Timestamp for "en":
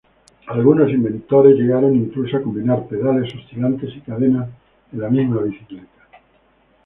4.93-4.99